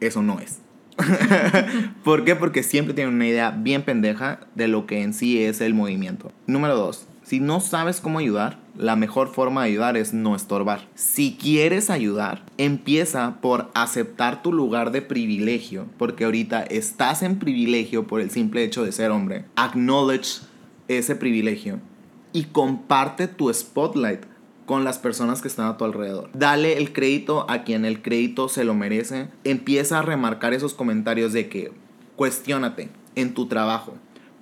[0.00, 0.60] eso no es.
[2.04, 2.36] ¿Por qué?
[2.36, 6.32] Porque siempre tienen una idea bien pendeja de lo que en sí es el movimiento.
[6.46, 10.88] Número dos, si no sabes cómo ayudar, la mejor forma de ayudar es no estorbar.
[10.96, 18.08] Si quieres ayudar, empieza por aceptar tu lugar de privilegio, porque ahorita estás en privilegio
[18.08, 19.44] por el simple hecho de ser hombre.
[19.54, 20.40] Acknowledge
[20.88, 21.78] ese privilegio
[22.32, 24.24] y comparte tu spotlight
[24.66, 26.30] con las personas que están a tu alrededor.
[26.34, 29.28] Dale el crédito a quien el crédito se lo merece.
[29.44, 31.70] Empieza a remarcar esos comentarios de que
[32.16, 33.94] cuestiónate en tu trabajo.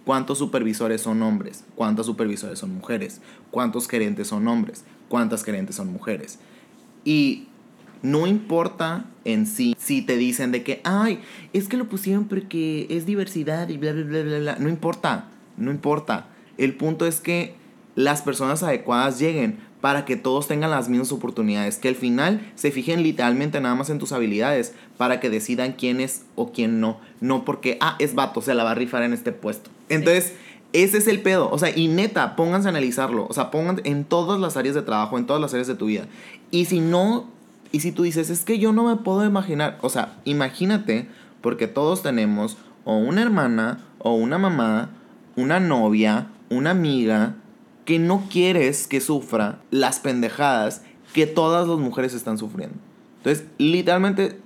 [0.09, 1.65] ¿Cuántos supervisores son hombres?
[1.75, 3.21] ¿Cuántos supervisores son mujeres?
[3.51, 4.83] ¿Cuántos gerentes son hombres?
[5.11, 6.39] ¿Cuántas gerentes son mujeres?
[7.05, 7.49] Y
[8.01, 11.21] no importa en sí si te dicen de que, ay,
[11.53, 14.57] es que lo pusieron porque es diversidad y bla, bla, bla, bla, bla.
[14.59, 15.29] No importa,
[15.59, 16.29] no importa.
[16.57, 17.57] El punto es que
[17.95, 22.71] las personas adecuadas lleguen para que todos tengan las mismas oportunidades, que al final se
[22.71, 26.99] fijen literalmente nada más en tus habilidades para que decidan quién es o quién no,
[27.21, 29.69] no porque, ah, es vato, se la va a rifar en este puesto.
[29.89, 30.35] Entonces,
[30.73, 34.05] ese es el pedo, o sea, y neta, pónganse a analizarlo, o sea, pongan en
[34.05, 36.07] todas las áreas de trabajo, en todas las áreas de tu vida.
[36.51, 37.27] Y si no,
[37.73, 41.09] y si tú dices, es que yo no me puedo imaginar, o sea, imagínate,
[41.41, 44.91] porque todos tenemos o una hermana, o una mamá,
[45.37, 47.37] una novia, una amiga,
[47.85, 50.83] que no quieres que sufra las pendejadas
[51.13, 52.77] que todas las mujeres están sufriendo.
[53.19, 54.41] Entonces, literalmente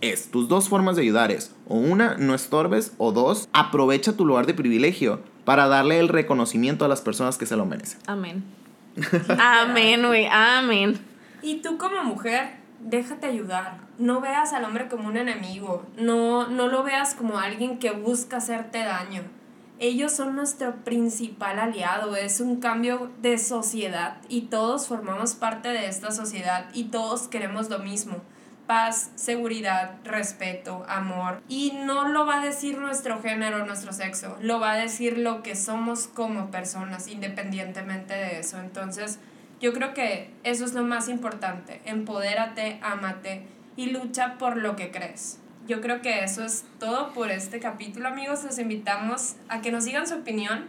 [0.00, 4.26] es tus dos formas de ayudar es o una no estorbes o dos aprovecha tu
[4.26, 8.00] lugar de privilegio para darle el reconocimiento a las personas que se lo merecen.
[8.06, 8.44] Amén.
[9.38, 10.98] Amén, güey, amén.
[11.40, 13.78] Y tú como mujer, déjate ayudar.
[13.98, 15.86] No veas al hombre como un enemigo.
[15.96, 19.22] No, no lo veas como alguien que busca hacerte daño.
[19.78, 22.16] Ellos son nuestro principal aliado.
[22.16, 27.70] Es un cambio de sociedad y todos formamos parte de esta sociedad y todos queremos
[27.70, 28.16] lo mismo.
[28.66, 31.40] Paz, seguridad, respeto, amor.
[31.48, 34.36] Y no lo va a decir nuestro género, nuestro sexo.
[34.40, 38.58] Lo va a decir lo que somos como personas, independientemente de eso.
[38.58, 39.20] Entonces,
[39.60, 41.80] yo creo que eso es lo más importante.
[41.84, 43.46] Empodérate, ámate
[43.76, 45.38] y lucha por lo que crees.
[45.68, 48.44] Yo creo que eso es todo por este capítulo, amigos.
[48.44, 50.64] Los invitamos a que nos digan su opinión.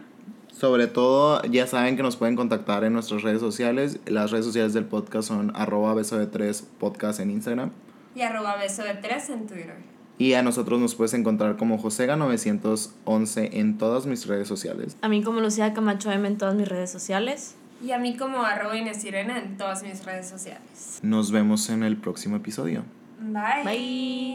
[0.52, 4.00] Sobre todo, ya saben que nos pueden contactar en nuestras redes sociales.
[4.06, 5.52] Las redes sociales del podcast son
[5.94, 7.70] beso de tres podcast en Instagram.
[8.18, 9.76] Y arroba beso de tres en Twitter.
[10.18, 14.96] Y a nosotros nos puedes encontrar como Josega911 en todas mis redes sociales.
[15.02, 17.54] A mí como Lucía Camacho M en todas mis redes sociales.
[17.80, 20.98] Y a mí como arroba Inés Sirena en todas mis redes sociales.
[21.02, 22.82] Nos vemos en el próximo episodio.
[23.20, 23.62] Bye.
[23.64, 24.32] Bye.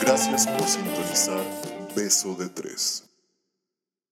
[0.00, 1.44] Gracias por sintonizar
[1.94, 3.04] Beso de Tres.